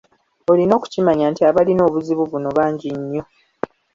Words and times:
Olina 0.51 0.73
okukimanya 0.75 1.25
nti 1.31 1.41
abalina 1.49 1.81
obuzibu 1.89 2.23
buno 2.31 2.49
bangi 2.57 2.89
nnyo. 2.99 3.23